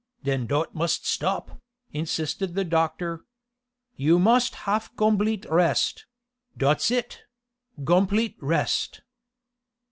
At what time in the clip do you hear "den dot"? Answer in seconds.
0.23-0.73